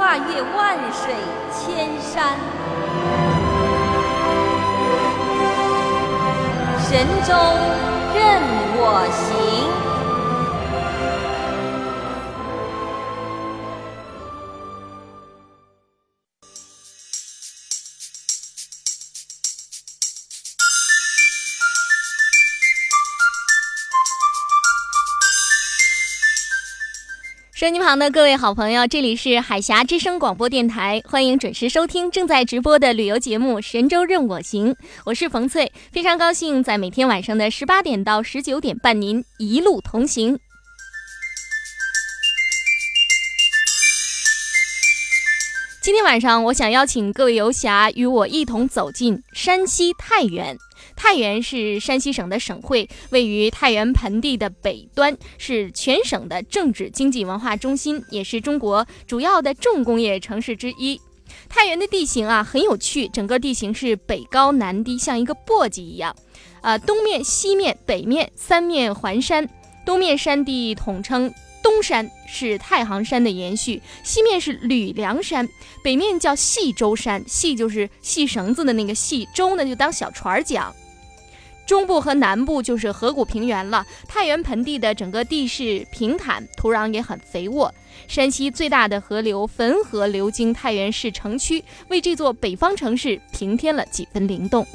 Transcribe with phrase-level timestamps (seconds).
[0.00, 1.14] 跨越万水
[1.52, 2.38] 千山，
[6.78, 7.34] 神州
[8.14, 8.40] 任
[8.78, 9.49] 我行。
[27.60, 34.72] 收音机旁的各位好朋友，这里是海峡之声广播电台，欢迎准时收听正在直播的旅游节目《神州任我行》，
[35.04, 40.38] 我是冯翠，非常高兴在每天晚上的十八点到十九点伴您一路同行。
[45.82, 50.56] 今天晚上，我想邀请各位游侠与我一同走进山西太原。
[51.02, 61.00] 太原是山西省的省会，位于太原盆地的北端，是全省的政治、经济、文化中心，也是中国主要的重工业城市之一。
[61.48, 66.14] 太原的地形啊很有趣，整个地形是北高南低，像一个簸箕一样。
[66.60, 69.48] 啊，东面、西面、北面三面环山，
[69.86, 71.32] 东面山地统称
[71.62, 75.48] 东山，是太行山的延续；西面是吕梁山，
[75.82, 80.70] 北面叫细舟山，细就是细绳子的那个细，舟呢就当小船讲。
[81.70, 83.86] 中部和南部就是河谷平原了。
[84.08, 87.72] 太原盆地的整个地势平坦，土壤也很肥沃。
[88.08, 94.66] 山西最大的河流汾河流经太原市城区，为这座北方城市平添了几分灵动。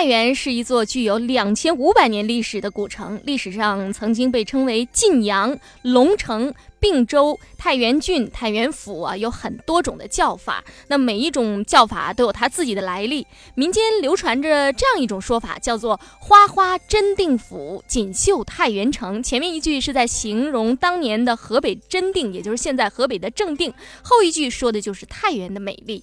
[0.00, 10.64] 太原是一座具有两千五百年历史的古城，历史上曾经被称为晋阳、龙城、并州、太原郡、太原府啊，有很多种的叫法。
[10.88, 13.26] 那每一种叫法都有它自己的来历。
[13.54, 19.20] 民间流传着这样一种说法，叫做“花花真定府，锦绣太原城”。
[19.22, 26.02] 前面一句是在形容当年的河北真定，也就是现在河北的正定；后一句说的就是太原的美丽。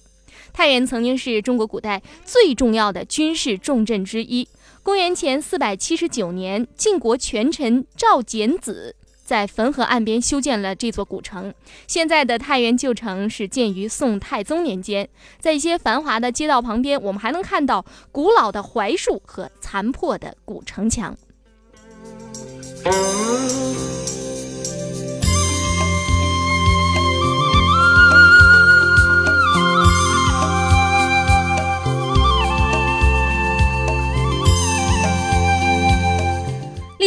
[0.58, 4.48] 太原曾经是中国古代最重要的军事重镇之一。
[4.82, 11.54] 公元前四百七十九年，晋国权臣赵简子在汾河岸边修建了这座古城。
[11.86, 15.08] 现在的太原旧城是建于宋太宗年间。
[15.38, 21.16] 在一些繁华的街道旁边，我们还能看到古老的槐树和残破的古城墙。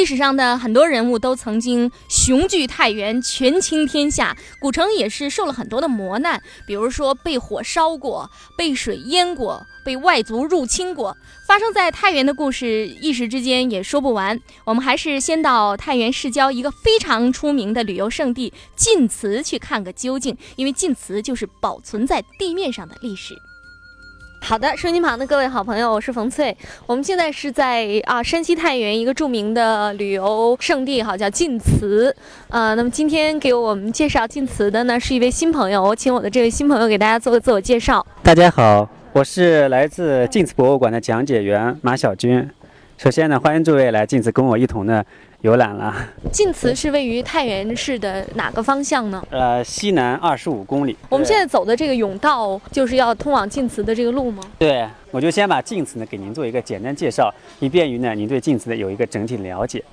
[0.01, 4.35] 历史上的很多人物都曾经雄踞太原，权倾天下。
[4.59, 11.15] 古城也是受了很多的磨难，比如说被火烧过，被水淹过，被外族入侵过。
[11.47, 14.39] 发生在太原的故事，一时之间也说不完。
[14.65, 23.35] 我们还是先到太原市郊一个非常出名的旅游胜地晋祠去看个究竟，因为晋祠就是保存在地面上的历史。
[24.43, 26.55] 好的，收音旁的各位好朋友，我是冯翠。
[26.87, 32.13] 我们现在是在啊山西太原一个著名的旅游胜地，哈，叫晋祠。
[32.49, 35.81] 呃，那么今天给我们介绍晋祠的呢，是一位新朋友。
[35.81, 38.05] 我请我的这位新朋友给大家做个自我介绍。
[38.23, 42.49] 大家好，我是来自晋祠博物馆的讲解员马小军。
[42.97, 45.03] 首先呢，欢迎诸位来晋祠跟我一同呢。
[45.41, 45.93] 游览了。
[46.31, 49.23] 晋祠是位于太原市的哪个方向呢？
[49.31, 50.95] 呃，西南二十五公里。
[51.09, 54.43] 我们现在走的这个甬道，就是要通往晋祠的这个路吗？
[54.59, 59.83] 对，我就先把晋祠呢给您做一个简单介绍，以便于呢您对晋祠的有一个整体的了解。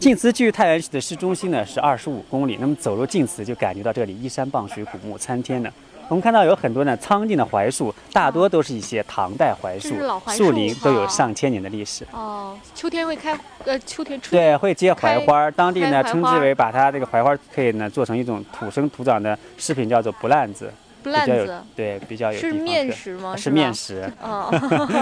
[0.00, 5.72] 晋祠距太原市的市中心呢是二十五公里，那么走入晋祠就感觉到这里依山傍水、古木参天的。
[6.08, 12.06] 我们看到有很多呢苍劲的槐树，大多都是一些唐代槐树树树龄都有哦上千年的历史。
[12.12, 20.72] 哦，秋天会开，呃，秋天春对，会结槐花儿，当地呢称之为把它这个槐花可以呢做成一种土生土长的食品，叫做不烂子，
[21.02, 23.36] 不比较有烂子对比较有是面食吗？
[23.36, 24.50] 是面食，哦，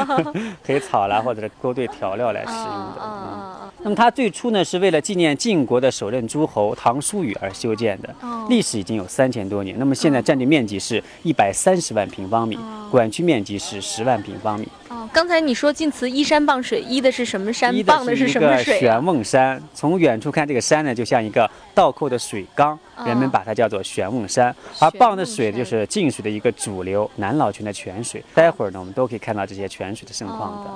[0.67, 3.01] 可以炒啦或者是勾兑调料来啊食用的。
[3.01, 8.45] 嗯啊那么它最初呢是为了纪念晋国的首任诸侯唐叔虞而修建的，啊！
[8.49, 9.79] 历史已经有三千多年。
[9.79, 14.69] 那么现在占地面积是一百三十万平方米，哦管区面积是十万平方米。
[14.89, 17.75] 哦，刚才你说晋祠依山傍水，依的是什么山？
[17.75, 18.81] 依傍的是一个什么水啊？
[18.81, 24.55] 玄瓮山，从远处看这个山呢，就像一个倒扣的水缸，人们哦把它叫做玄瓮山。
[24.81, 28.23] 而傍的水就是晋水的一个主流南老泉的泉水。
[28.35, 30.71] 待会儿呢，我们都可以看到这些泉水的盛况的。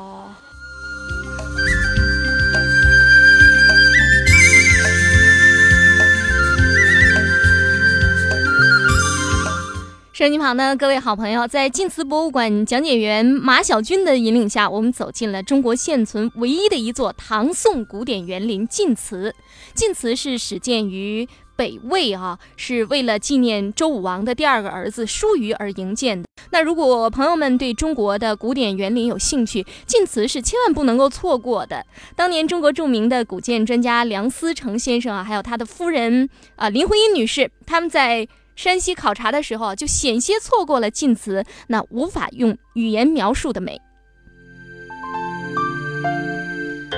[10.21, 19.35] 哦手机旁的各位好朋友，在晋祠博物馆讲解员马小军的引领下，我们走进了中国现存唯一的一座唐宋古典园林晋祠。
[19.73, 21.27] 晋祠是始建于
[21.57, 26.29] 北魏啊，是为了纪念周武王的第二个儿子叔虞而营建的。
[26.51, 31.83] 那如果朋友们对中国的古典园林有兴趣，晋祠是千万不能够错过的。
[32.15, 38.29] 当年中国著名的古建专家梁思成先生啊，还有他的夫人啊、林徽因女士，他们在
[38.63, 43.81] 山西考察的时候，就险些错过了晋祠那无法用语言描述的美。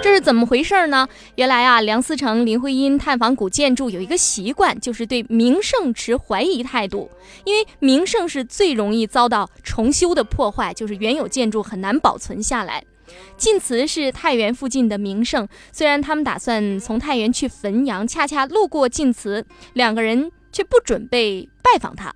[0.03, 1.09] 这是怎么回事呢？
[1.37, 7.09] 原来啊，梁思成、林徽因探访古建筑有一个习惯，就是对名胜持怀疑态度。
[7.45, 12.83] 因为名胜是最容易遭到重修的破坏，就是原有建筑很难保存下来。
[13.37, 22.15] 晋祠是太原附近的名胜，虽然他们打算从太原去汾阳，恰恰路过晋祠，两个人却不准备拜访他。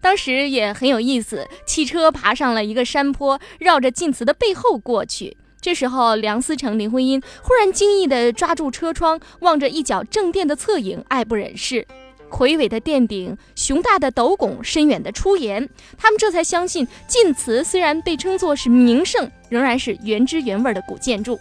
[0.00, 5.36] 当时也很有意思，汽车爬上了一个山坡，绕着晋祠的背后过去。
[5.60, 11.86] 这时候，梁思成、林徽因忽然惊异地抓住车窗，望着一角正殿的侧影，爱不忍释。
[12.30, 21.40] 魁伟的殿顶，雄大的斗拱，深远的出檐，他们这才相信晋祠虽然被称作是名胜，仍然是原汁原味的古建筑。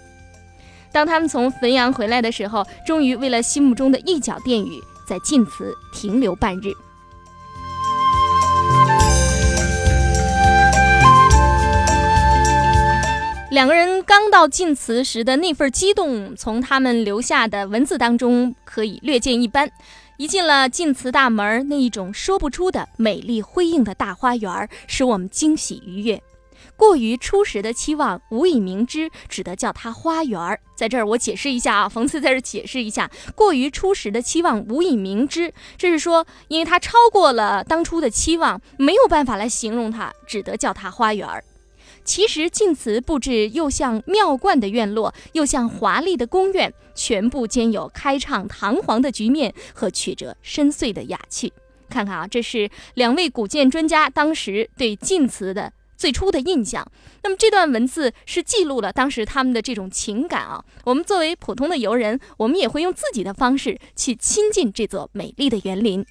[0.91, 6.73] 当他们从汾阳回来的时候，终于为了心目中的一角殿宇，在晋祠停留半日。
[13.49, 19.71] 两个人刚到晋祠时的那份激动，从他们留下的文字当中可以略见一斑。
[20.17, 26.21] 一进了晋祠大门，那一种说不出的美丽辉映的大花园，使我们惊喜愉悦。
[26.77, 30.59] 过于初时的期望，无以明之，只得叫它花园儿。
[30.75, 41.43] 在这儿我解释一下啊，冯次在这儿解释一下，过于初时的期望无以明之，这是说，因为它超过了当初的期望，没有办法来形容它，只得叫它花园儿。
[42.03, 51.51] 其实晋祠布置又像庙观的院落，又像华丽的宫苑，全部兼有开敞堂皇的局面和曲折深邃的雅趣。
[51.89, 56.89] 看看啊，这是两位古建专家当时对晋祠的最初的印象。
[57.23, 60.63] 那么这段文字是记录了当时他们的这种情感啊。
[60.85, 66.05] 我们作为普通的游人，我们也会用自己的方式去亲近这座美丽的园林。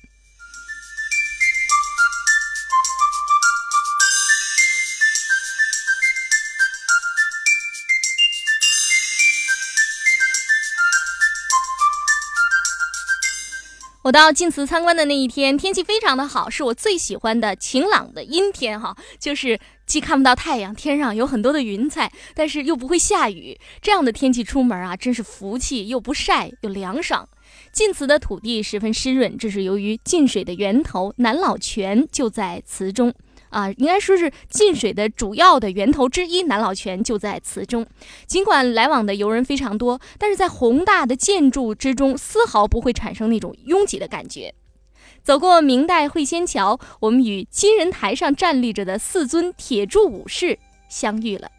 [14.03, 27.29] 我到晋祠参观的那一天，天气非常的好，是我最喜欢的晴朗的阴天哈，就是既看不到太阳，天上有很多的云彩，但是又不会下雨，这样的天气出门啊，真是福气，又不晒又凉爽。
[27.73, 33.15] 晋祠的土地十分湿润，这是由于晋水的源头南老泉就在祠中。
[33.51, 37.87] 啊，应该说是晋水的主要的源头之一，南老泉就在祠中。
[38.27, 44.53] 尽管来往的游人非常多，但是在宏大的建筑之中，丝毫不会产生那种拥挤的感觉。
[45.27, 50.57] 走过明代会仙桥，我们与金人台上站立着的四尊铁柱武士
[50.89, 51.51] 相遇了。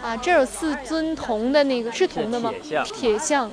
[0.00, 2.52] 啊，这有四尊铜的那个是铜的吗？
[2.62, 3.50] 铁像铁像。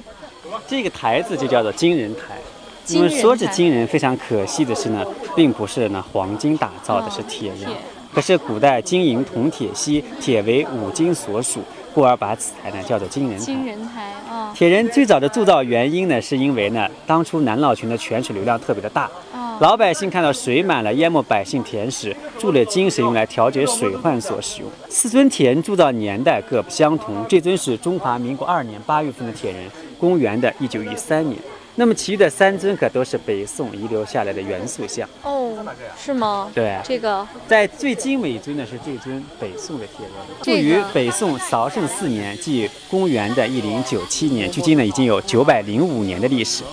[0.67, 2.37] 这个台子就叫做金人台。
[2.85, 5.03] 金人因为说是金人，非常可惜的是呢，
[5.35, 7.71] 并不是呢黄金打造的，哦是铁人。
[8.13, 11.61] 可是古代金银铜铁锡，铁为五金所属，
[11.93, 13.45] 故而把此台呢叫做金人台。
[13.45, 24.69] 金人台啊铁人最早的铸造原因呢，是因为呢，当初南老泉的泉水流量特别的大，啊老百姓看到水满了淹没百姓田时，铸了金是用来调节水患所使用。
[24.89, 29.61] 四尊铁人铸造年代各不相同，这尊是中华民国二年八月份的铁人，
[29.99, 31.37] 公元的一九一三年。
[31.75, 35.07] 那么其余的三尊可都是北宋遗留下来的元素像。
[35.23, 35.53] 哦，
[35.97, 36.51] 是吗？
[36.53, 46.63] 对，这个在最精美一尊呢是这尊北宋的铁人，这个铸于北宋绍圣四年，即公元的一零九七年，距今呢已经有九百零五年的历史。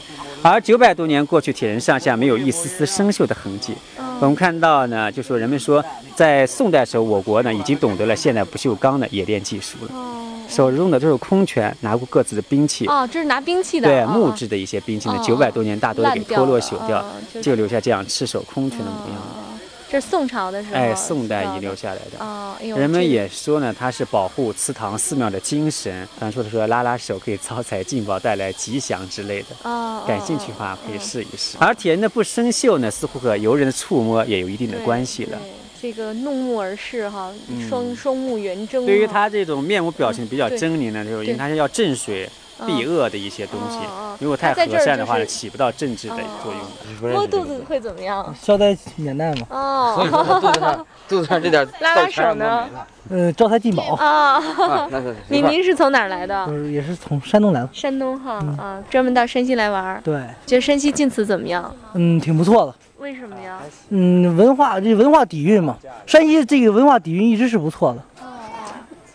[0.42, 3.74] 而九百多年过去，铁人上下没有一丝丝生锈的痕迹。
[4.20, 10.17] 我们看到呢，就说人们说，在宋代时候，我国呢已经懂得了现代不锈钢的冶炼技术了。
[10.48, 12.86] 手中的都是空拳，拿过各自的兵器。
[12.86, 13.88] 哦，这是拿兵器的。
[13.88, 19.16] 对，哦木质的一些兵器呢哦，九百多年大多都给脱落了朽掉哦，就就留下这样赤手空拳的模样。
[19.16, 19.44] 哦
[19.90, 22.22] 这是宋朝的时候，哎，宋代遗留下来的。
[22.22, 26.06] 哦，哎，人们也说呢，它是保护祠堂寺庙的精神。
[26.18, 29.46] 传说的说拉拉手可以招财进宝，带来吉祥之类的。
[29.62, 31.56] 哦，感兴趣的哦话可以嗯试一试。
[31.58, 35.38] 而铁人的不生锈呢，似乎和游人的触摸也有一定的关系了。
[35.38, 35.48] 对
[35.80, 38.84] 这个怒目而视哈，嗯双双目圆睁。
[38.84, 42.28] 对于他这种面部表情比较狰狞的，就是因对为他是要镇水
[42.66, 43.78] 避嗯恶的一些东西。
[44.20, 47.12] 如果太和善的话呢，起不到镇治的哦作用。
[47.12, 48.34] 摸肚子会怎么样？
[48.40, 52.68] 消灾免难嘛，所以说哦，肚子上肚子上这点 拉拉手呢？
[53.10, 56.44] 呃，招财进宝，啊，啊，那是 您您是从哪儿来的？
[56.48, 61.72] 就是也是从山东来的，山东哈啊，专门到山西来玩儿，对，觉得山西晋祠怎么样？
[61.94, 63.60] 嗯，挺不错的，为什么呀？
[63.90, 68.02] 嗯，文化这文化底蕴嘛，山西这个文化底蕴一直是不错的，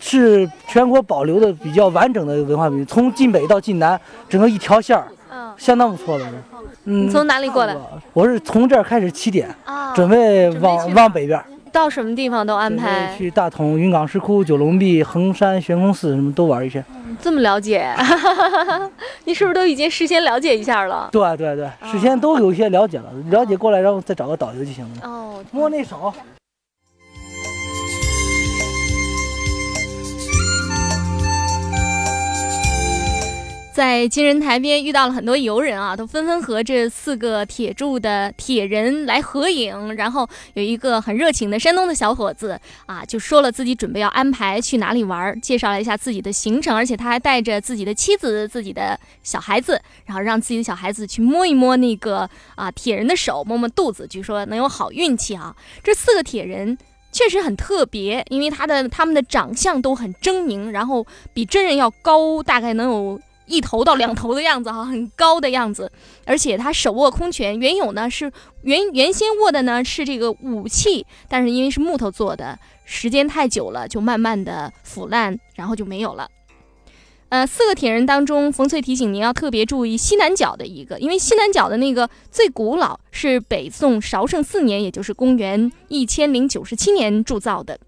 [0.00, 6.24] 是全国保留的比较完整的文化底蕴，从晋北到晋南，整个一条线儿，嗯，相当不错的。
[6.84, 7.76] 嗯，你从哪里过来？
[8.14, 16.82] 我是从这儿开始起点，啊，准备往往北边儿，到什么地方都安排，去大同、云冈石窟、九龙壁、衡山、悬空寺什么都玩一圈。
[17.20, 17.92] 这么了解，
[19.26, 21.08] 你是不是都已经事先了解一下了？
[21.10, 25.00] 对对对，事先都有一些了解了，了解过来，然后再找个导游就行了。
[25.02, 26.14] 哦，摸那手。
[33.74, 39.96] 在金人台边遇到了很多游人啊，都纷纷和这四个铁柱的铁人来合影。
[39.96, 55.52] 然后有一个很热情的山东的小伙子啊，就说了自己准备要安排去哪里玩，介绍了一下自己的行程，而且他还带着自己的妻子、自己的小孩子，然后让自己的小孩子去摸一摸那个啊铁人的手，摸摸肚子，据说能有好运气啊。
[55.82, 56.78] 这四个铁人。
[57.10, 65.90] 确实很特别，因为他的他们的长相都很狰狞，然后比真人要高，大概能有一头到两头的样子哈，很高的样子。
[66.24, 68.30] 而且他手握空拳，原有呢是
[68.62, 76.28] 原原先握的呢是这个武器，但是因为是木头做的，时间太久了，就慢慢的腐烂，然后就没有了。
[77.30, 87.78] 呃，四个铁人当中，冯翠提醒您要特别注意西南角的一个，因为西南角的那个最古老，是北宋绍圣四年，也就是公元一千零九十七年铸造的。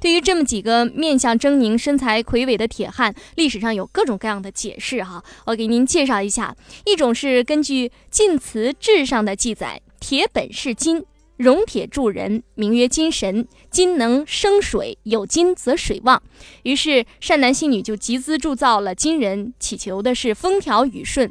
[0.00, 5.22] 对于这么几个面相狰狞、身材魁伟的铁汉，历史上有各种各样的解释哈。
[5.44, 11.04] 我给您介绍一下，一种是根据《晋祠志》上的记载，铁本是金，
[11.36, 13.46] 熔铁铸人，名曰金神。
[13.70, 16.22] 金能生水，有金则水旺。
[16.62, 21.30] 于是善男信女就集资铸造了金人，祈求的是风调雨顺。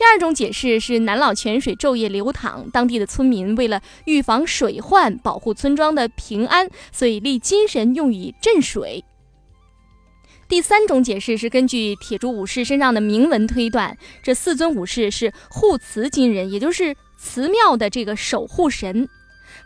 [0.00, 9.04] 第二种解释是南老泉水昼夜流淌，当地的村民为了预防水患，保护村庄的平安，所以立金神用以镇水。
[10.48, 19.06] 第三种解释是根据铁柱武士身上的铭文推断，这四尊武士是护祠金人，也就是祠庙的这个守护神。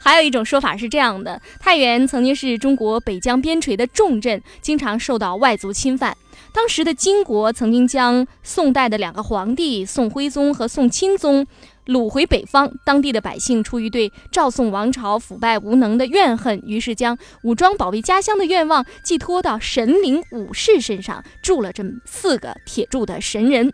[0.00, 6.16] 还有一种说法是这样的：太原曾经是中国北疆边陲的重镇，经常受到外族侵犯。
[6.54, 11.44] 当时的金国曾经将宋代的两个皇帝宋徽宗和宋钦宗
[11.86, 23.72] 掳回北方，当地的百姓出于对赵宋王朝腐败无能的怨恨，于是将武装保卫家乡的愿望寄托到神灵武士身上，铸了这么四个铁铸的神人。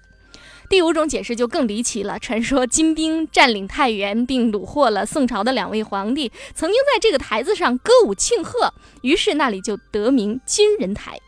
[0.70, 2.18] 第五种解释就更离奇了。
[2.18, 8.72] 传说金兵占领太原，并虏获了宋朝的两位皇帝，曾经在这个台子上歌舞庆贺，
[9.02, 11.20] 于是那里就得名金人台。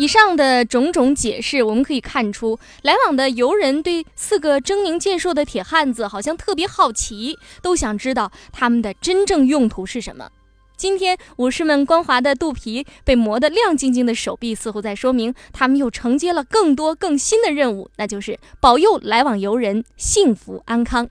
[0.00, 10.30] 以上的种种解释，我们可以看出，来往的游人对四个狰狞健硕的铁汉子好像特别好奇，都想知道他们的真正用途是什么。
[10.74, 21.10] 今天武士们光滑的肚皮被磨得亮晶晶的手臂，似乎在说明他们又承接了更多更新的任务，那就是保佑来往游人幸福安康。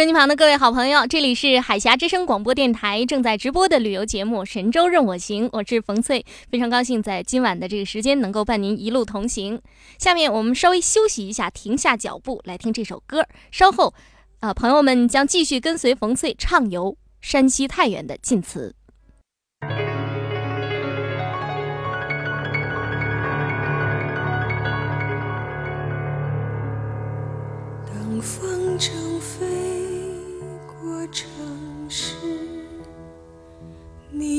[0.00, 9.60] 手机旁的各位好朋友，这里是海峡之声广播电台正在直播的旅游节目《神州任我行》，我是冯翠，非常高兴在今晚的这个时间能够伴您一路同行。
[9.98, 13.26] 下面我们稍微休息一下，停下脚步来听这首歌。
[13.50, 13.92] 稍后，
[14.38, 18.74] 啊、朋友们将继续跟随冯翠畅游山西太原的晋祠。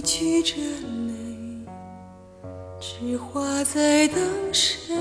[0.01, 1.13] 你举着泪，
[2.79, 4.20] 纸花在等
[4.51, 4.96] 谁？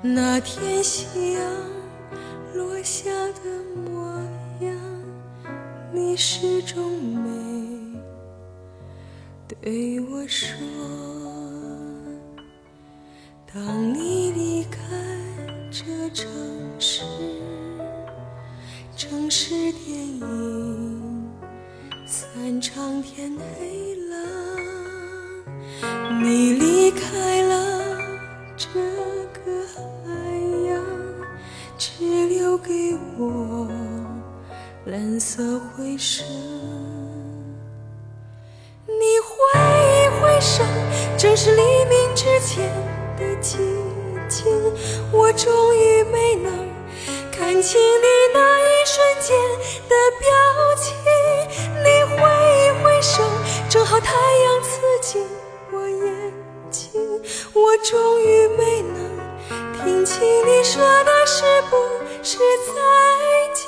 [0.00, 1.42] 那天夕阳
[2.54, 3.40] 落下的
[3.84, 4.14] 模
[4.62, 4.74] 样，
[5.92, 8.00] 你始终没
[9.46, 10.56] 对我说。
[13.52, 14.80] 当你离开
[15.70, 16.26] 这城
[16.78, 17.02] 市，
[18.96, 20.97] 城市电影
[22.10, 24.16] 散场，天黑了，
[26.22, 27.98] 你离开了
[28.56, 28.66] 这
[29.34, 30.10] 个海
[30.70, 30.82] 洋，
[31.76, 33.68] 只留给我
[34.86, 36.26] 蓝色回声。
[38.86, 40.64] 你挥一挥手，
[41.18, 42.72] 正是黎明之前
[43.18, 43.58] 的寂
[44.30, 44.46] 静。
[45.12, 46.50] 我终于没能
[47.30, 49.36] 看清你那一瞬间
[49.90, 50.26] 的表
[50.80, 50.96] 情。
[53.88, 55.26] 好太阳刺进
[55.72, 56.32] 我眼
[56.70, 57.00] 睛。
[57.54, 61.76] 我终于没能听清你说的是不
[62.22, 63.67] 是再见。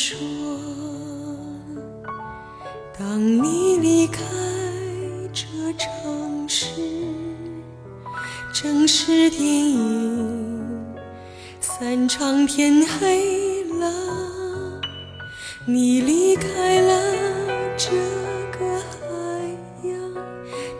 [0.00, 0.16] 说。
[2.98, 4.22] 当你离开
[5.30, 5.44] 这
[5.76, 6.70] 城市，
[8.50, 10.96] 正是电影
[11.60, 14.80] 散场，天黑了，
[15.66, 17.02] 你离开了
[17.76, 17.90] 这
[18.58, 18.96] 个海
[19.84, 19.92] 洋，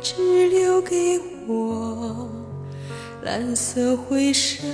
[0.00, 2.26] 只留给我
[3.22, 4.64] 蓝色回声。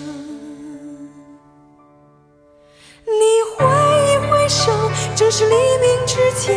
[5.16, 6.54] 正是黎明之前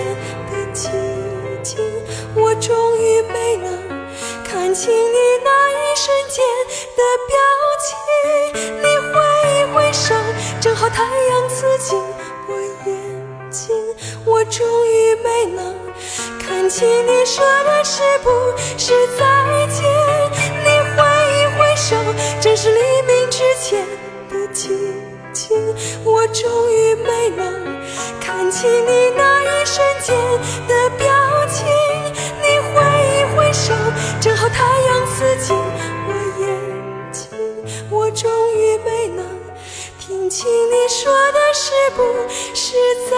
[0.51, 0.89] 的寂
[1.63, 1.79] 静。
[2.35, 3.71] 我终于没能
[4.43, 6.45] 看清你那一瞬间
[6.97, 7.37] 的表
[7.79, 7.87] 情。
[8.81, 9.15] 你挥
[9.49, 10.13] 一挥手，
[10.59, 11.97] 正好太阳刺进
[12.49, 13.73] 我眼睛。
[14.25, 15.73] 我终于没能
[16.37, 18.29] 看清你说的是不
[18.77, 19.89] 是再见。
[20.65, 21.95] 你挥一挥手，
[22.41, 23.87] 正是黎明之前
[24.29, 24.69] 的寂
[26.03, 27.79] 我终于没能
[28.19, 30.15] 看清你那一瞬间
[30.67, 31.07] 的表
[31.47, 31.67] 情。
[32.41, 33.73] 你挥一挥手，
[34.21, 35.55] 正好太阳刺进
[36.07, 37.27] 我眼睛。
[37.89, 39.25] 我终于没能
[39.99, 42.03] 听清你说的是不
[42.53, 42.75] 是
[43.09, 43.17] 在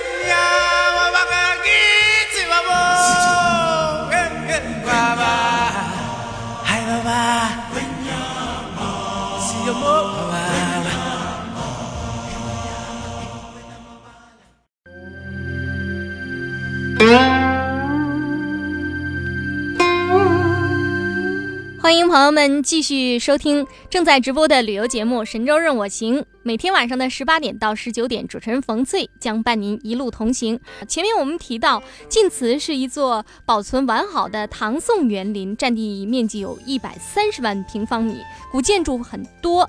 [21.81, 26.19] 欢迎朋友们继续收听正在直播的旅游节目《神州任我行》。
[26.43, 30.59] 每天晚上的十八点到十九点，主持人冯翠将伴您一路同行。
[30.87, 38.17] 前面我们提到，晋祠是一座保存完好的唐宋园林，占地面积有一百三十万平方米，
[38.51, 39.67] 古建筑很多，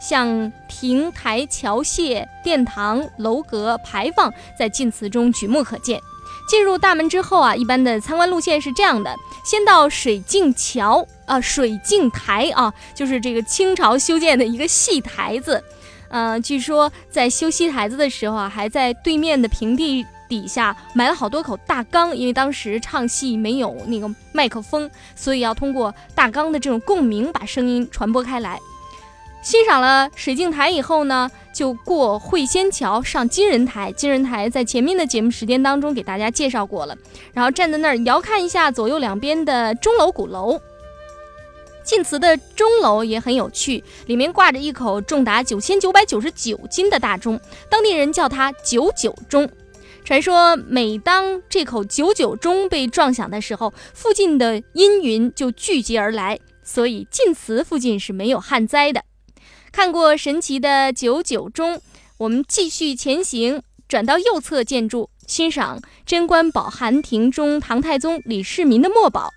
[0.00, 6.00] 像亭台桥榭、殿堂、楼阁、牌坊，在晋祠中举目可见。
[6.46, 15.62] 进入大门之后啊，一般的参观路线是这样的：先到水镜桥啊，水镜台啊，就是这个清朝修建的一个戏台子。
[16.08, 28.60] 呃，据说在修戏台子的时候啊，还在对面的平地底下埋了好多口大缸，因为当时唱戏没有那个麦克风，所以要通过大缸的这种共鸣把声音传播开来。
[29.44, 33.92] 欣赏了水镜台以后呢，就过会仙桥上金人台。
[33.92, 36.96] 金人台在前面的节目时间当中给大家介绍过了。
[37.34, 40.58] 然后站在那儿遥看一下左右两边的钟楼、鼓楼。
[41.84, 49.46] 晋祠的钟楼也很有趣，里面挂着一口重达九千九百九十九斤的大钟，当地人叫它九九钟。
[50.04, 59.02] 传说每当这口九九钟被撞响的时候，附近的阴云就聚集而来，所以晋祠附近是没有旱灾的。
[59.74, 61.80] 看过神奇的九九钟，
[62.18, 69.32] 我们继续前行，转到右侧建筑，欣赏贞观宝涵亭中唐太宗李世民的墨宝，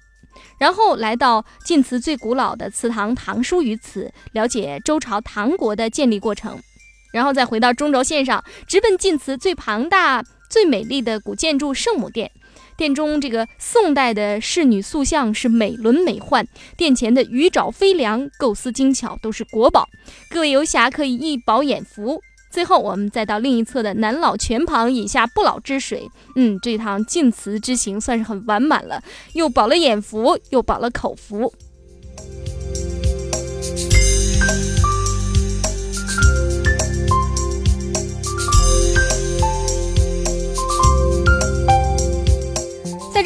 [0.59, 6.59] 然后来到晋祠最古老的祠堂唐书于祠，了解周朝唐国的建立过程，
[7.11, 12.31] 然后再回到中轴线上，直奔晋祠最庞大、最美丽的古建筑圣母殿。
[12.77, 19.89] 殿中这个宋代的侍女塑像是美轮美奂，殿前的鱼爪飞梁构思精巧，都是国宝。
[20.29, 22.21] 各位游侠可以一饱眼福。
[22.49, 26.07] 最后，我们再到另一侧的南老泉旁饮下不老之水。
[26.35, 31.51] 嗯，这趟晋祠之行算是很完满了，又饱了眼福，又饱了口福。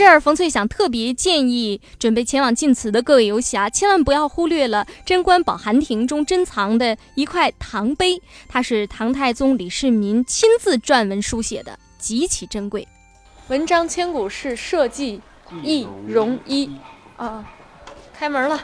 [0.01, 12.87] 这儿，冯翠想特别建议准备前往晋祠的各位游侠，千万不要忽略了贞观宝涵亭中珍藏的一块唐碑，它是唐太宗李世民亲自撰文书写的，极其珍贵。
[13.49, 15.21] 文章千古事，社稷
[15.61, 16.71] 易容一
[17.17, 17.45] 啊！
[18.11, 18.59] 开门了。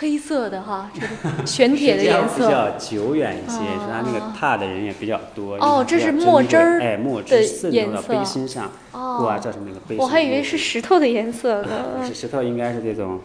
[0.00, 5.56] 黑色的哈， 这个玄铁的颜色，比较久远一些，是它那个踏的人也比较多。
[5.56, 9.98] 哦，这是墨汁儿，哎，墨汁渗到了碑身上，哇，造成那个碑。
[9.98, 11.68] 我还以为是石头的颜色呢。
[12.02, 13.20] 是石头，应该是这种。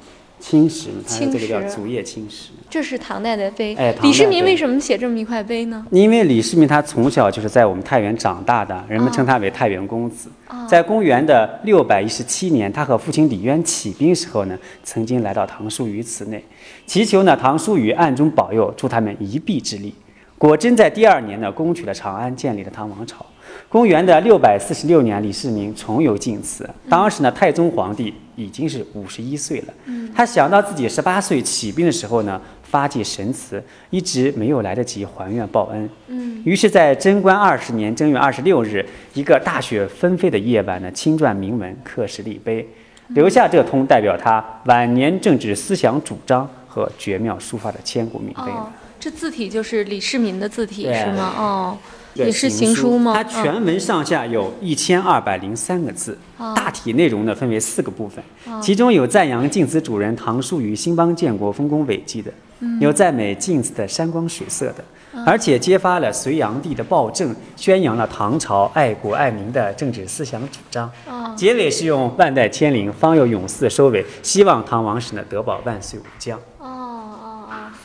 [0.48, 2.52] 青石，它这个叫竹叶青石。
[2.70, 3.74] 这是唐代的碑。
[3.74, 5.84] 哎，李世民为什么写这么一块碑呢？
[5.90, 10.30] 因为李世民他从小就是在我们太原长大的，人们称他为太原公子。
[10.70, 16.46] 在公元的六百一十七年，他和父亲李渊起兵时候呢，曾经来到唐叔虞祠内，
[16.86, 19.96] 祈求呢唐叔虞暗中保佑，助他们一臂之力。
[20.38, 23.26] 果真在第二年呢，攻取了长安，建立了唐王朝。
[23.68, 26.70] 公元的六百四十六年，李世民重游晋祠。
[26.88, 29.74] 当时呢，太宗皇帝已经是五十一岁了。
[30.16, 35.90] 他想到自己十八岁起兵的时候呢，发迹神祠，一直没有来得及还愿报恩。
[36.08, 42.68] 嗯，于是，在贞观二十年正月二十六日，一个大雪纷飞的夜晚呢，亲撰铭文，刻石立碑，
[43.10, 48.44] 留下这通代表他晚年政治思想主张和绝妙书法的千古名碑。
[48.52, 48.70] 哦，
[49.00, 51.34] 这字体就是李世民的字体是吗？
[51.38, 51.78] 哦。
[52.16, 53.14] 也是行书吗？
[53.14, 56.18] 它全文上下有一千二百零三个字，
[56.56, 58.24] 大体内容呢分为四个部分，
[58.62, 62.32] 其中有赞扬晋祠主人唐叔虞兴邦建国丰功伟绩的，
[62.80, 64.84] 有赞美晋祠的山光水色的，
[65.26, 70.90] 而且揭发了隋炀帝的暴政，宣扬了唐朝爱国爱民的政治思想主张。
[71.36, 76.40] 结尾是用万代千灵，方有永嗣收尾，希望唐王室呢德保万岁无疆。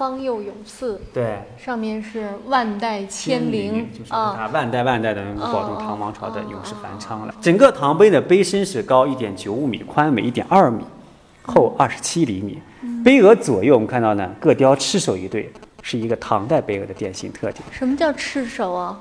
[0.00, 7.34] 方佑永寺，对，上面是万代千灵就是啊，它万代万代的能够保证哦唐王朝的永世繁昌了。
[7.38, 10.82] 整个唐碑的碑身是高一点九五米，宽为一点二米，
[11.42, 12.58] 厚二十七厘米。
[13.04, 17.62] 碑额左右我们看到呢，各雕螭首一对，是一个唐代碑额的典型特点。
[17.70, 18.98] 什么叫赤手啊？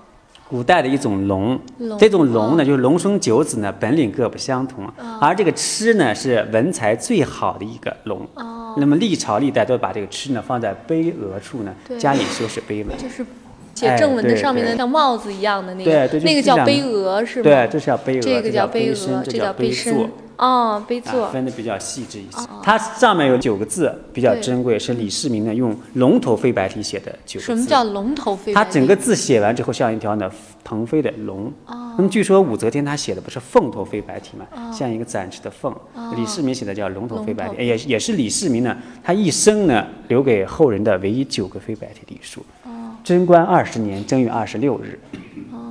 [0.49, 4.83] 古代的一种龙，龙这种龙呢，就是龙生九子呢，本领各不相同。
[4.85, 8.27] 哦而这个螭呢，是文才最好的一个龙。
[8.33, 12.97] 哦，那么历朝历代都把这个螭呢放在碑额处呢对，加以修饰碑文。
[12.97, 13.23] 就是
[13.75, 17.43] 写正文的上面的像帽子一样的那个，对对那个叫碑额是吗？
[17.43, 20.09] 对，这是叫碑额，这个叫碑身，额，这叫碑身座。。
[20.39, 21.31] 哦，碑座啊，。
[21.31, 22.61] 分的比较细致一些哦。
[22.63, 27.53] 它上面有九个字比较珍贵，是李世民呢用龙头飞白体写的九个字。
[27.53, 28.75] 什么叫龙头飞白它体？
[28.75, 30.31] 整个字写完之后像一条呢
[30.63, 31.51] 腾飞的龙。
[31.65, 35.69] 哦那么据说武则天她写的不是凤头飞白体嘛，哦像一个展翅的凤。
[35.93, 42.39] 哦李世民写的叫龙头飞白体，也也是李世民呢他一生呢留给后人的唯一九个飞白体礼数。
[42.63, 42.69] 哦
[43.01, 44.99] 贞观二十年正月二十六日，
[45.53, 45.68] 哦，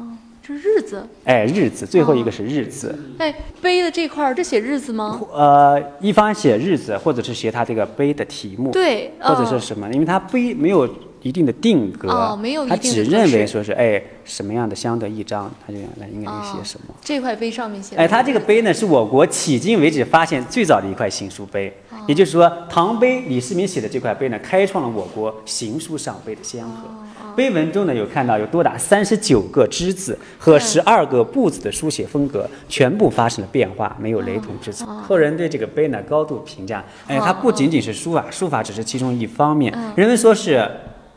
[0.48, 1.06] 这日子。
[1.24, 2.98] 哎，日子最后哦一个是日子。
[3.18, 5.20] 哎，碑的这块儿，这写日子吗？
[5.30, 9.86] 呃，一方写日子，或者是写他这个碑的题目，对或者哦是什么？
[9.92, 10.88] 因为他碑没有
[11.22, 16.94] 一定的定格，哦没有一他定的格只认为说是哎什么样的相得益彰，他就来应该是写什么。
[17.02, 18.02] 这块碑上面写的。
[18.02, 26.88] 哎，他这个碑呢，是我国迄今为止发现最早的一块行书碑，哦也就是说，唐碑李世民写的这块碑呢，开创了我国行书上碑的先河。
[26.88, 27.04] 哦
[27.36, 34.84] 碑文中呢，有看到有多达三十九个之字和十二个不字的书写风格，全部发生了变化，没有雷同之处。
[34.86, 39.72] 后人对这个碑呢高度评价，哎，它不仅仅是书法，书法只是其中一方面。
[39.94, 40.68] 人们说是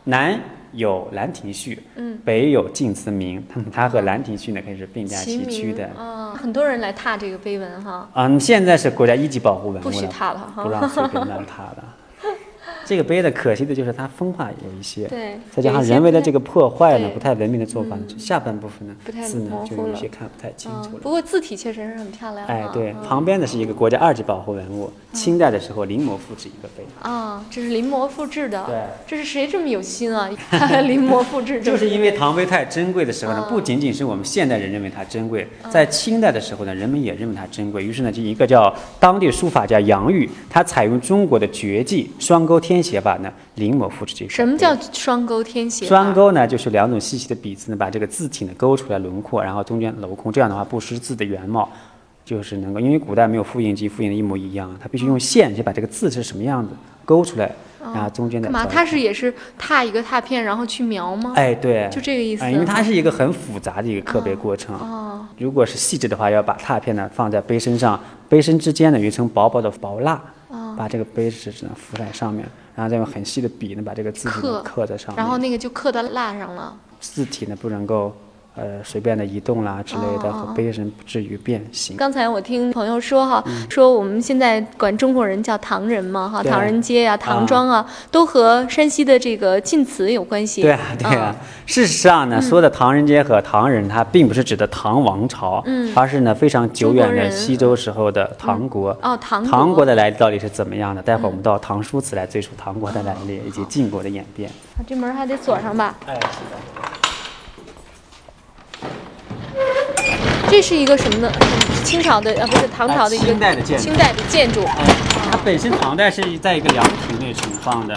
[0.06, 0.40] 南
[0.74, 5.86] 有《兰亭序》，嗯北有晋祠铭，它 它和《兰亭序》呢可以是并驾齐驱的。
[5.98, 8.10] 啊，很多人来踏这个碑文哈。
[8.16, 11.84] 嗯，现在是国家一级保护文物不许了，踏了哈不让随便乱踏的。
[12.86, 21.00] 这个碑呢，可惜的就是它风化有一些，对再加上人为的这个破坏呢，不太文明的做法嗯，下半部分呢不太字呢就有些看不太清嗯楚，了。
[21.02, 22.46] 不过字体确实是很漂亮。
[22.48, 26.84] 哎，对，嗯旁边呢是一个国家二级保护文物，清代的时候临摹复制一个碑。
[27.02, 28.66] 啊，这是临摹复制的。
[28.66, 28.76] 对，
[29.08, 30.30] 这是谁这么有心啊？
[30.88, 37.84] 临摹复制 就是因为唐碑太珍贵的时候呢，嗯不仅仅是我们现代人认为它珍贵，在清代的时候呢，人们也认为它珍贵。
[37.84, 44.32] 于是呢，就一个叫当地书法家杨玉，他采用中国的绝技双钩天写法呢，临摹复制这个。
[44.32, 45.86] 什么叫双钩天写？
[45.86, 51.70] 双钩呢，就是两种细细的笔字呢，把这个字体呢勾出来轮廓，然后中间镂空，这样的话不失字的原貌，
[52.24, 56.70] 就是能够，因为古代没有复印机，复印的一模一样，它必须用线去把这个字是什么样子
[57.04, 58.66] 勾出来，然后中间的干嘛？
[58.66, 61.34] 它是也是拓一个拓片，然后去描吗？
[61.36, 62.44] 哎对，就这个意思。
[62.44, 64.76] 哎，因为它是一个很复杂的一个刻碑过程。
[64.76, 75.18] 哦，如果是细致的话，要把拓片呢放在碑身上，碑身之间呢有一层薄薄的薄蜡，哦把这个杯子只能浮在上面，然后再用很细的笔呢把这个字体刻刻在上面。
[75.18, 76.76] 然后那个就刻到蜡上了。
[77.00, 78.12] 字体呢不能够
[78.56, 81.96] 呃随便的移动啦之类的，哦和碑身不至于变形。
[81.98, 90.62] 刚才我听朋友说哈，说我们现在管中国人叫唐人嘛哈，唐人街呀、唐庄啊，都和山西的这个晋祠有关系。
[90.62, 91.36] 对啊，对啊。
[91.66, 98.90] 事实上呢，说的唐人街和唐人，它并不是指的唐王朝，嗯而是呢非常久远的西周时候的唐国。
[99.02, 101.02] 哦，唐唐国的来历到底是怎么样的？
[101.02, 104.50] 待会儿我们到《唐书词》来追溯唐国的来历以及晋国的演变。
[104.50, 105.96] 啊这门还得锁上吧？
[106.08, 106.91] 哎，是的。
[110.52, 111.32] 这是一个什么呢？
[111.86, 114.66] 清朝的啊，不是唐朝的一个哎清代的建筑清代的建筑。
[114.66, 114.84] 哎，
[115.32, 117.96] 它本身唐代是在一个凉亭内存放的，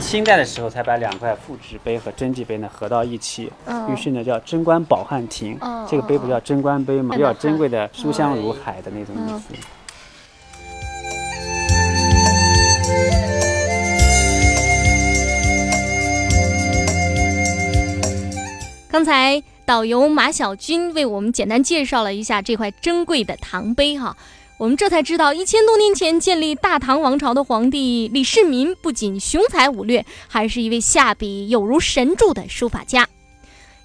[0.00, 5.56] 清代的时候才把两块复制碑和真迹碑呢合到一起，嗯于是呢叫贞观宝汉亭。
[5.60, 7.14] 嗯这个碑不叫贞观碑吗？
[7.14, 9.54] 嗯比较珍贵的书香如海的那种意思。
[18.90, 24.14] 刚才导游马小军为我们简单介绍了一下这块珍贵的唐碑哈，
[24.58, 33.08] 我们这才知道，一千多年前建立大唐王朝的皇帝李世民不仅雄才武略，还是一位下笔有如神助的书法家。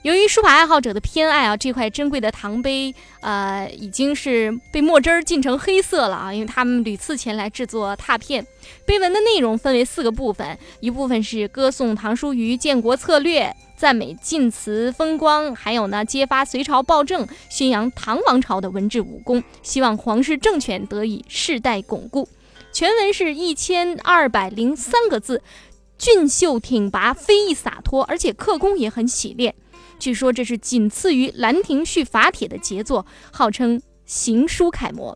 [0.02, 8.45] 由于书法爱好者的偏爱啊，这块珍贵的唐碑，呃，已经是被墨汁儿浸成黑色了啊，因为他们屡次前来制作拓片。
[8.86, 22.28] 碑文的内容分为四个部分，一部分是歌颂唐叔虞建国策略，赞美晋祠风光，还有呢揭发隋朝暴政，宣扬唐王朝的文治武功，希望皇室政权得以世代巩固。
[22.74, 25.44] 全文是一千二百零三个字，
[25.96, 29.54] 俊秀挺拔，飞逸洒脱，而且刻工也很洗练。
[30.00, 35.16] 据说这是仅次于《兰亭序法帖》的杰作，号称行书楷模。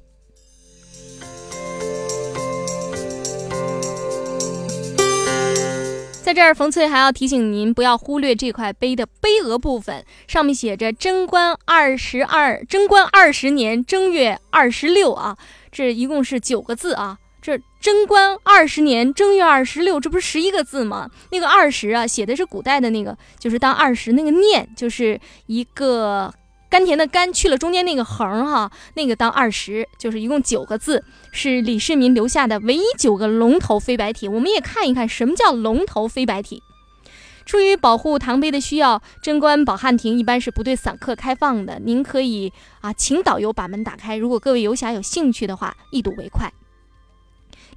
[6.23, 15.35] 在这儿，冯翠还要提醒您不要忽略这块碑的碑额部分，上面写着“贞观二十二，贞观二十年正月二十六”啊，
[15.71, 17.17] 这一共是九个字啊。
[17.41, 21.09] 这贞观二十年正月二十六，这不是十一个字吗？
[21.31, 26.31] 那个二十啊，写的是古代的那个，就是当二十那个念，就是一个
[26.71, 31.03] 甘甜的甘去了中间那个横哈，那个当二十，就是一共九个字，
[31.33, 34.25] 是李世民留下的唯一九个龙头飞白体。
[34.29, 36.63] 我们也看一看什么叫龙头飞白体。
[37.45, 41.77] 出于保护唐碑的需要，贞观保汉亭一般是不对散客开放的。
[41.83, 44.15] 您可以啊，请导游把门打开。
[44.15, 46.49] 如果各位游侠有兴趣的话，一睹为快。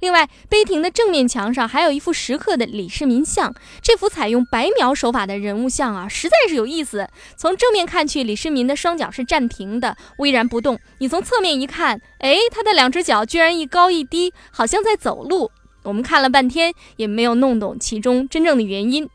[0.01, 3.53] 另外，碑亭的正面墙上还有一幅石刻的李世民像。
[3.81, 7.07] 这幅采用白描手法的人物像啊，实在是有意思。
[7.35, 10.79] 从正面看去，李世民的双脚是站平的，巍然不动。
[10.99, 15.49] 你从侧面一看，哎，他的两只脚居然一高一低，好像在走路。
[15.83, 19.07] 我们看了半天，也没有弄懂其中真正的原因。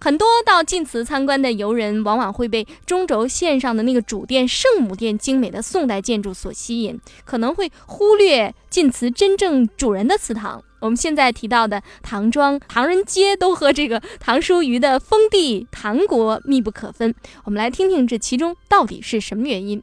[0.00, 10.62] 很多到晋祠参观的游人，往往会被中轴线上的那个主殿圣母殿精美的宋代建筑所吸引，可能会忽略晋祠真正主人的祠堂。
[10.80, 17.14] 我们现在提到的唐庄、唐人街，都和这个唐叔虞的封地唐国密不可分。
[17.44, 19.82] 我们来听听这其中到底是什么原因。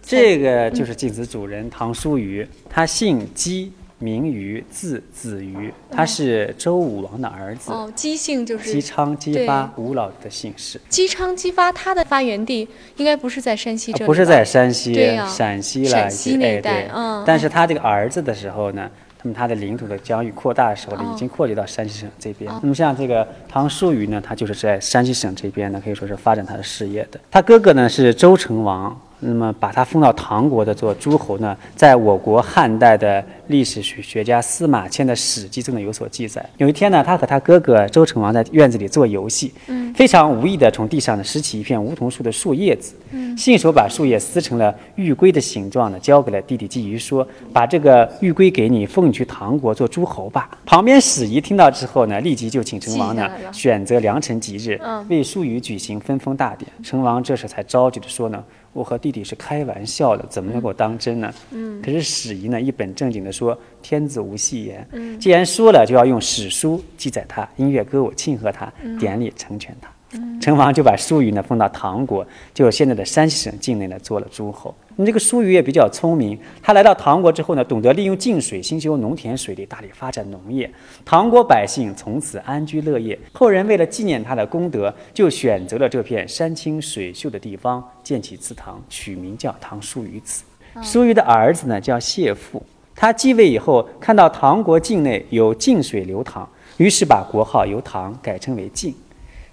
[0.00, 3.72] 这个就是晋祠主人唐叔虞，他姓姬。
[3.98, 7.72] 名于字子瑜，他是周武王的儿子。
[7.72, 10.80] 哦，姬姓就是姬昌、姬发，吴老的姓氏。
[10.88, 14.94] 姬昌、姬发，他的发源地应该不是在山西这里，不是在山西，
[15.28, 16.88] 陕西了，陕西那一带。
[16.94, 18.88] 嗯，但是他这个儿子的时候呢，
[19.22, 22.52] 那么他的领土的疆域扩大的时候呢，已经扩及到山西省这边。
[22.62, 27.18] 那么像这个唐叔虞呢，他就是在山西省这边呢，可以说是发展他的事业的。
[27.30, 28.96] 他哥哥呢是周成王。
[29.20, 36.44] 那么把他封到唐国的做诸侯呢，在我国汉代的历史学学家司马迁的《史记》中呢有所记载。
[36.56, 56.70] 有一天呢，他和他哥哥周成王在院子里做游戏，嗯，非常无意的从地上呢拾起一片梧桐树的树叶子，嗯，信手把树叶撕成了玉龟的形状呢，交给了弟弟季瑜，说：“把这个玉龟给你，封你去唐国做诸侯吧。”旁边史仪听到之后呢，立即就请成王呢选择良辰吉日，为叔虞举行分封大典。
[56.84, 58.44] 成王这时才着急的说呢。
[58.78, 61.34] 我和弟弟是开玩笑的，怎么能够当真呢？
[61.50, 64.86] 嗯，可是史仪呢一本正经的说：“天子无戏言。
[64.92, 69.90] 嗯，既然说了，就要用史书记载他，音乐歌舞庆贺他，典礼成全他。”
[70.40, 74.74] 成王就把叔虞呢封到唐国，就现在的山西省境内呢做了诸侯。
[74.96, 80.68] 你这个叔虞也比较聪明，他来到唐国之后呢，懂得利用泾水兴修农田水利，大力发展农业。
[81.04, 83.18] 唐国百姓从此安居乐业。
[83.32, 90.42] 后人为了纪念他的功德，就选择了这片山清水秀的地方建起祠堂，取名叫唐叔虞祠。
[90.82, 92.62] 叔虞的儿子呢叫谢父，
[92.96, 98.94] 他继位以后看到唐国境内有泾水流淌，于是把国号由唐改称为晋。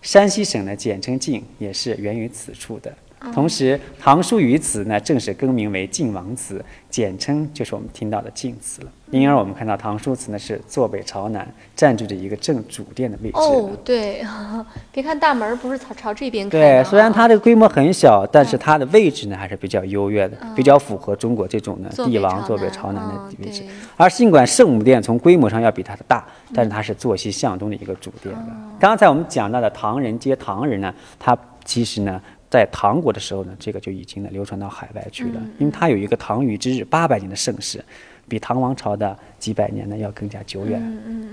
[0.05, 2.95] 山西省的，简称晋，也是源于此处的。
[3.33, 8.87] 同时，唐叔虞祠呢，正式更名为晋王祠，简称就是我们听到的晋祠了。
[9.11, 13.37] 因而，我们看到唐叔祠呢是坐北朝南，占据着一个正主殿的位置。
[13.37, 14.25] 哦，对，
[14.91, 16.57] 别看大门不是朝朝这边开。
[16.57, 23.63] 对，虽然它这个规模很小，但是它的位置呢还是比较优越的，比较符合中国这种呢帝王坐北朝南的位置。
[23.95, 28.47] 而尽管圣母殿从规模上要比它的大，但是它是坐西向东的一个主殿的。
[28.79, 32.19] 刚才我们讲到的唐人街唐人呢，它其实呢。
[32.55, 37.83] 在唐国的时候呢，这个就已经呢流传到海外去了，因为它有一个唐虞之日八百年的盛世，
[38.29, 40.81] 比唐王朝的几百年呢要更加久远，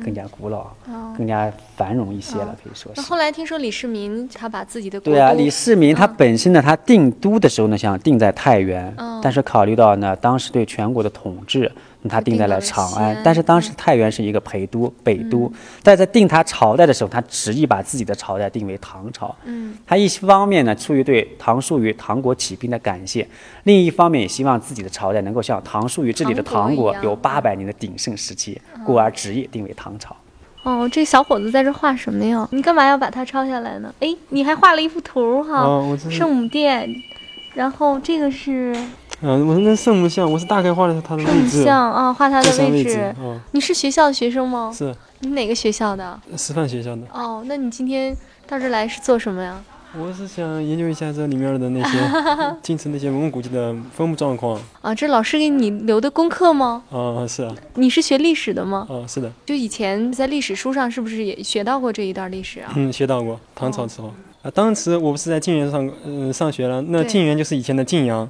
[0.04, 0.66] 更加古老，
[1.16, 3.00] 更加繁荣一些了，可以说是。
[3.00, 11.70] 那后来听说李世民他把自己的对啊，李世民他本身呢，他定都的时候呢想定在太原，但是考虑到呢当时对全国的统治。
[12.08, 15.50] 他定在了长安，但是当时太原是一个陪都、北都。
[15.82, 19.34] 但在定他朝代的时候，他执意把自己的朝代定为唐朝。
[19.44, 23.26] 嗯，他一方面呢出于对唐叔虞唐国起兵的感谢，
[23.64, 30.16] 另一方面也希望自己的朝代能够像唐叔虞治理的唐国有八百年的鼎盛时期，故而执意定为唐朝。
[30.64, 32.48] 哦，这小伙子在这画什么呀？
[32.52, 33.94] 你干嘛要把它抄下来呢？
[34.00, 35.80] 哎，你还画了一幅图哈，
[36.10, 36.88] 圣母殿，
[37.54, 38.76] 然后这个是。
[39.24, 41.62] 嗯，我是那圣母像，我是大概画了它的位置。
[41.62, 43.14] 像啊，画它的位置。
[43.52, 44.72] 你是学校的学生吗？
[44.76, 44.92] 是。
[45.20, 46.20] 你哪个学校的？
[46.36, 47.02] 师范学校的。
[47.12, 48.16] 哦，那你今天
[48.48, 49.62] 到这来是做什么呀？
[49.96, 51.98] 我是想研究一下这里面的那些
[52.62, 54.60] 晋城那些文物古迹的分布状况。
[54.80, 56.82] 啊，这老师给你留的功课吗？
[56.90, 57.54] 啊，是啊。
[57.74, 58.88] 你是学历史的吗？
[58.90, 59.30] 啊，是的。
[59.46, 62.72] 就以前在历史书上是不是也学到过这一段历史啊？
[62.74, 64.12] 嗯，学到过唐朝时候。
[64.42, 68.28] 啊，当时我不是在晋源上嗯上学了，那晋源就是以前的晋阳。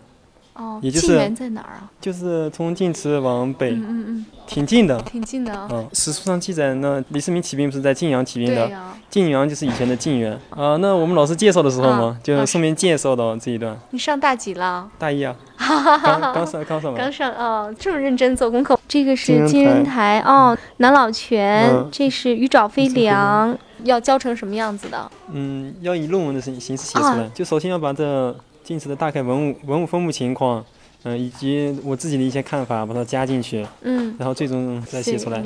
[0.55, 1.90] 哦，也就是晋源在哪儿啊？
[2.00, 5.00] 就是从晋祠往北，嗯嗯嗯，挺近的。
[5.03, 5.68] 挺近的啊。
[5.70, 8.70] 嗯，史书上记载，那李世民起兵不是在晋阳起兵的？
[9.09, 10.76] 晋阳就是以前的晋源啊。
[10.76, 13.76] 那我们老师介绍的时候嘛啊，就顺便介绍到这一段。
[13.90, 14.88] 你上大几了？
[14.98, 15.34] 大一啊，
[16.03, 17.00] 刚刚上刚上完。
[17.00, 18.78] 刚上哦，这么认真做功课。
[18.88, 25.11] 这个是金金人人台哦，南老泉，嗯这是鱼爪飞梁，要教成什么样子的？
[25.30, 27.22] 嗯，要以论文的形形式写出来。
[27.22, 28.34] 啊就首先要把这
[28.72, 30.64] 晋祠的大概文物文物分布情况，
[31.02, 35.42] 嗯、以及我自己的一些看法，把它加进去，嗯，然后最终再写出来。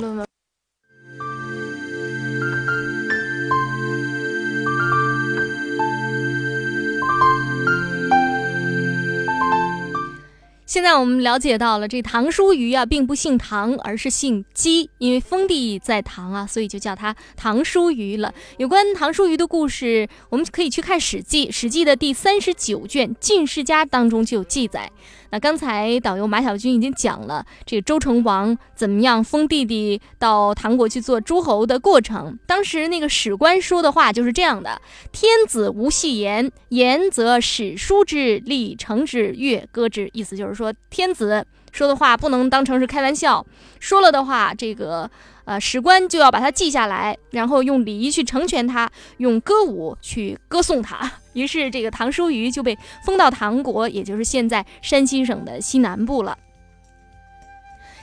[10.77, 18.31] 现在我们了解到了，这唐叔虞啊，并不姓唐，而是姓姬，因为封地在唐啊，所以就叫他唐叔虞了。
[18.57, 24.91] 有关唐叔虞的故事，我们可以去看《史记》，《史记》的第三十九卷《晋世家》当中就有记载。
[25.29, 32.37] 那刚才导游马小军已经讲了这个周成王怎么样封弟弟到唐国去做诸侯的过程。
[32.45, 43.45] 当时那个史官说的话就是这样的：“天子无戏言，言则史书之，立成之，乐歌之。”意思就是说，天子说的话不能当成是开玩笑，
[43.79, 45.09] 说了的话，这个
[45.47, 51.09] 呃史官就要把它记下来，然后用礼仪去成全他，用歌舞去歌颂他。
[51.33, 56.37] 于是，这个唐叔虞就被封到唐国，也就是现在山西省的西南部了。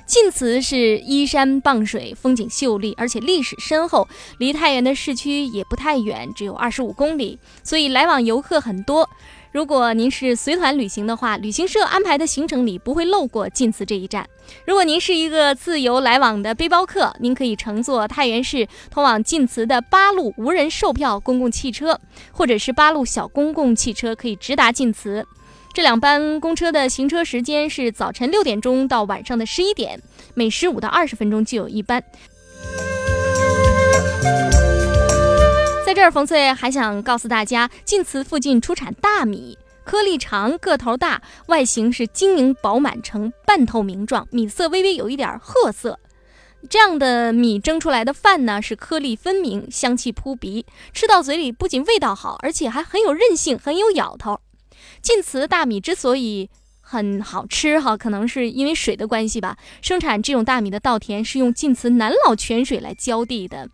[0.06, 9.08] 晋祠是依山傍水，风景秀丽，而且历史深厚，离太原的市区也不太远，只有二十五公里，所以来往游客很多。
[9.54, 14.28] 如果您是随团旅行的话，旅行社安排的行程里不会漏过晋祠这一站。
[14.66, 22.00] 如果您是一个自由来往的背包客，您可以乘坐太原市通往晋祠的八路无人售票公共汽车，
[22.32, 25.24] 或者是八路小公共汽车，可以直达晋祠。
[25.72, 30.02] 这两班公车的行车时间是早晨六点钟到晚上的十一点，
[30.34, 32.02] 每十五到二十分钟就有一班。
[35.94, 46.00] 这儿，冯翠还想告诉大家，晋祠附近出产大米，颗粒长，个头大，外形是晶莹饱满呈半透明状，米色微微有一点褐色。
[46.68, 54.40] 这样的米蒸出来的饭呢，是颗粒分明，香气扑鼻，吃到嘴里不仅味道好，而且还很有韧性，很有咬头。
[55.00, 59.56] 晋祠大米之所以很好吃哈，可能是因为水的关系吧。
[59.80, 63.68] 生产这种大米的稻田是用晋祠南老泉水来浇地的。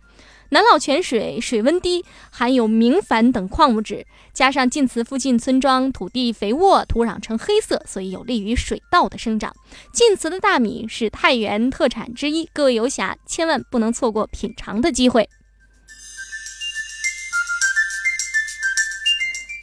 [0.53, 9.55] 南老泉水水温低，含有明矾等矿物质，加上晋祠附近村庄土地肥沃，土壤呈黑色，所以有利于水稻的生长。
[9.93, 15.29] 晋祠的大米是太原特产之一，各位游侠千万不能错过品尝的机会。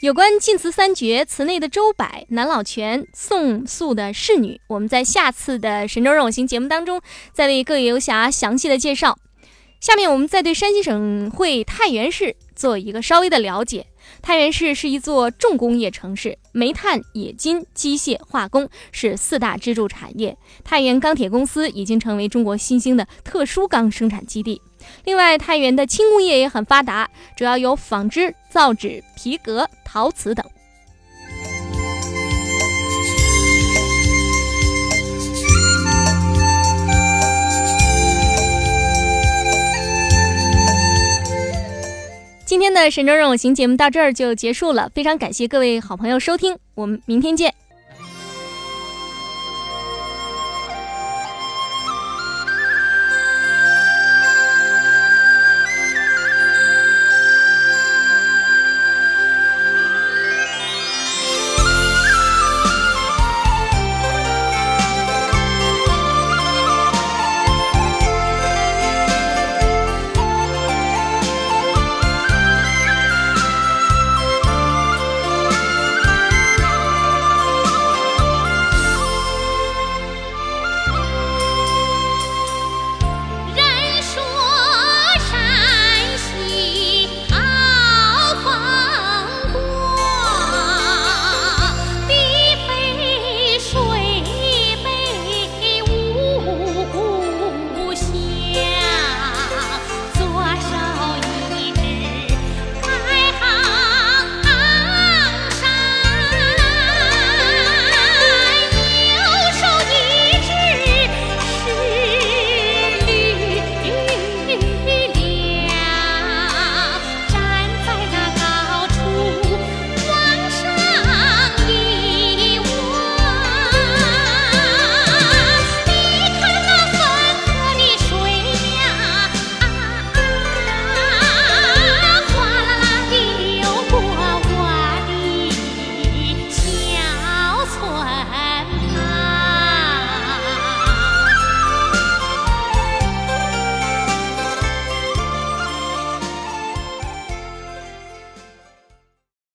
[0.02, 7.02] 有关晋祠三绝，祠内的周柏、南老泉、宋肃的侍女，我们在下次的神州任我行节目当中
[7.34, 9.18] 再为各位游侠详细的介绍。
[9.80, 13.86] 下面我们再对山西省会太原市做一个稍微的了解。
[14.22, 20.36] 太原市是一座重工业城市，煤炭、冶金、机械、化工是四大支柱产业。
[20.64, 24.62] 太原钢铁公司已经成为中国新兴的特殊钢生产基地。
[25.06, 30.44] 另外，太原的轻工业也很发达，主要有纺织、造纸、皮革、陶瓷等。
[42.48, 47.54] 今天的神州任我行节目到这儿就结束了，非常感谢各位好朋友收听，我们明天见。